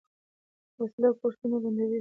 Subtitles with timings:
[0.79, 1.89] وسله کورسونه بندوي